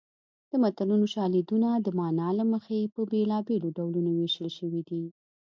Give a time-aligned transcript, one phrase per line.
[0.49, 5.03] د متلونو شالیدونه د مانا له مخې په بېلابېلو ډولونو ویشل شوي دي